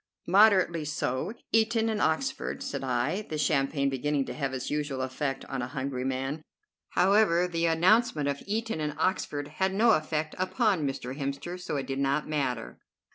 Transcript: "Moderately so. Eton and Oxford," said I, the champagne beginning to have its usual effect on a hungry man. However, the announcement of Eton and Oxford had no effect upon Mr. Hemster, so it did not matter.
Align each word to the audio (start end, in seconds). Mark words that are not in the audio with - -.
"Moderately 0.25 0.83
so. 0.83 1.31
Eton 1.51 1.87
and 1.87 2.01
Oxford," 2.01 2.63
said 2.63 2.83
I, 2.83 3.21
the 3.29 3.37
champagne 3.37 3.87
beginning 3.87 4.25
to 4.25 4.33
have 4.33 4.51
its 4.51 4.71
usual 4.71 5.01
effect 5.03 5.45
on 5.45 5.61
a 5.61 5.67
hungry 5.67 6.03
man. 6.03 6.41
However, 6.93 7.47
the 7.47 7.67
announcement 7.67 8.27
of 8.27 8.41
Eton 8.47 8.81
and 8.81 8.95
Oxford 8.97 9.47
had 9.47 9.75
no 9.75 9.91
effect 9.91 10.33
upon 10.39 10.87
Mr. 10.87 11.15
Hemster, 11.15 11.61
so 11.61 11.75
it 11.77 11.85
did 11.85 11.99
not 11.99 12.27
matter. 12.27 12.79